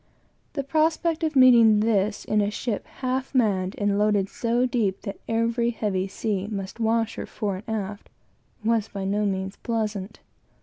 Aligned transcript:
The 0.53 0.63
prospect 0.63 1.23
of 1.23 1.35
meeting 1.35 1.79
this 1.81 2.25
in 2.25 2.41
a 2.41 2.49
ship 2.49 2.87
half 3.01 3.35
manned, 3.35 3.75
and 3.77 3.99
loaded 3.99 4.29
so 4.29 4.65
deep 4.65 5.03
that 5.03 5.19
every 5.27 5.69
heavy 5.69 6.07
sea 6.07 6.47
must 6.47 6.79
wash 6.79 7.17
her 7.17 7.27
fore 7.27 7.57
and 7.67 7.75
aft, 7.77 8.09
was 8.65 8.87
by 8.87 9.05
no 9.05 9.25
means 9.27 9.57
pleasant. 9.57 10.19